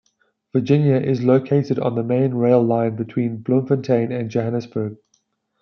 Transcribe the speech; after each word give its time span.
Virginia 0.51 0.95
is 0.95 1.21
located 1.23 1.77
on 1.77 1.93
the 1.93 2.01
main 2.01 2.33
rail 2.33 2.59
line 2.59 2.95
between 2.95 3.37
Bloemfontein 3.37 4.11
and 4.11 4.31
Johannesburg. 4.31 4.97